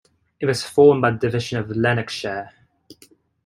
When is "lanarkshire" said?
1.69-2.49